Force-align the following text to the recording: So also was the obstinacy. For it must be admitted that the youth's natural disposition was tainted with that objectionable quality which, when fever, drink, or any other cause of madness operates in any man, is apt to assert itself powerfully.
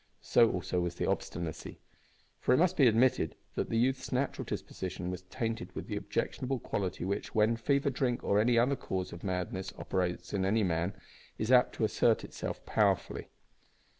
So 0.23 0.49
also 0.49 0.79
was 0.81 0.95
the 0.95 1.05
obstinacy. 1.07 1.77
For 2.39 2.55
it 2.55 2.57
must 2.57 2.75
be 2.75 2.87
admitted 2.87 3.35
that 3.53 3.69
the 3.69 3.77
youth's 3.77 4.11
natural 4.11 4.45
disposition 4.45 5.11
was 5.11 5.21
tainted 5.29 5.75
with 5.75 5.89
that 5.89 5.97
objectionable 5.99 6.57
quality 6.57 7.05
which, 7.05 7.35
when 7.35 7.55
fever, 7.55 7.91
drink, 7.91 8.23
or 8.23 8.39
any 8.39 8.57
other 8.57 8.75
cause 8.75 9.13
of 9.13 9.23
madness 9.23 9.71
operates 9.77 10.33
in 10.33 10.43
any 10.43 10.63
man, 10.63 10.99
is 11.37 11.51
apt 11.51 11.75
to 11.75 11.83
assert 11.83 12.23
itself 12.23 12.65
powerfully. 12.65 13.27